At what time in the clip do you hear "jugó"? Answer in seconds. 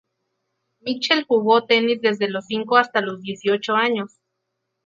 1.27-1.65